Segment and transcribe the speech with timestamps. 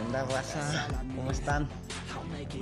[0.00, 0.88] onda raza?
[1.14, 1.68] ¿Cómo están?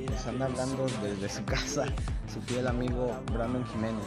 [0.09, 1.87] Les anda hablando desde su casa
[2.33, 4.04] su fiel amigo Brandon Jiménez.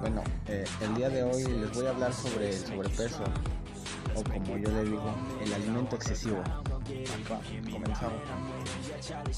[0.00, 3.24] Bueno, eh, el día de hoy les voy a hablar sobre el sobrepeso
[4.14, 6.42] o como yo le digo, el alimento excesivo.
[7.70, 8.20] Comenzamos.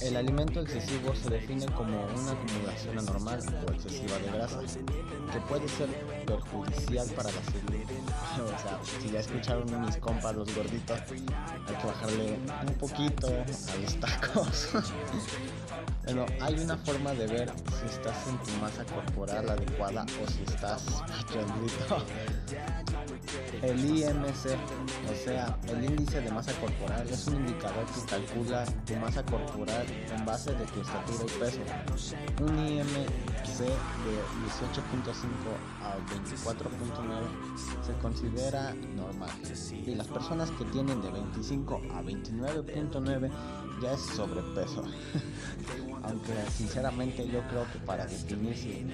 [0.00, 5.68] El alimento excesivo se define como una acumulación anormal o excesiva de grasa, que puede
[5.68, 5.88] ser
[6.26, 7.75] perjudicial para la salud.
[8.44, 13.80] o sea, si ya escucharon mis compas, los gorditos, hay que bajarle un poquito a
[13.80, 14.68] los tacos.
[16.04, 20.43] bueno, hay una forma de ver si estás en tu masa corporal adecuada o si
[20.43, 20.85] estás
[21.32, 22.04] gordito.
[23.63, 24.57] El IMC,
[25.11, 29.86] o sea, el índice de masa corporal, es un indicador que calcula tu masa corporal
[30.16, 31.61] en base de tu estatura y peso.
[32.41, 33.72] Un IMC de 18.5
[35.83, 35.97] a
[36.44, 39.30] 24.9 se considera normal
[39.86, 43.30] y las personas que tienen de 25 a 29.9
[43.80, 44.82] ya es sobrepeso.
[46.02, 48.86] Aunque sinceramente yo creo que para definir si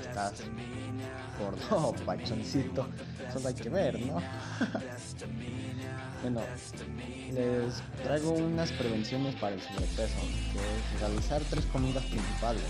[0.00, 0.42] estás
[1.38, 2.86] gordo o pachoncito,
[3.32, 4.14] solo hay que ver, ¿no?
[6.22, 6.40] bueno,
[7.32, 10.20] les traigo unas prevenciones para el sobrepeso,
[10.52, 12.64] que es realizar tres comidas principales,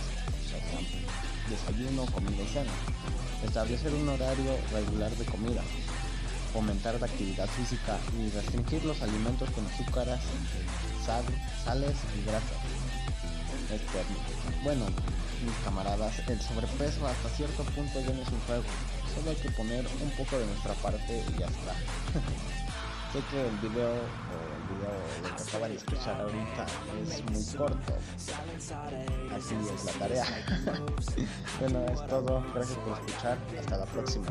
[1.49, 2.73] desayuno, comida y cena,
[3.45, 5.63] establecer un horario regular de comida,
[6.53, 10.21] fomentar la actividad física y restringir los alimentos con azúcares,
[11.05, 11.25] sal,
[11.65, 12.59] sales y grasas.
[13.73, 14.03] Este,
[14.63, 14.87] bueno,
[15.45, 18.65] mis camaradas, el sobrepeso hasta cierto punto ya no es un juego.
[19.15, 21.75] Solo hay que poner un poco de nuestra parte y ya está.
[23.15, 24.91] sé que el video el video
[25.23, 26.67] lo que acaba de escuchar ahorita
[27.09, 27.95] es muy corto.
[29.37, 30.27] Así es la tarea.
[31.61, 32.45] bueno, es todo.
[32.55, 33.39] Gracias por escuchar.
[33.61, 34.27] Hasta la próxima.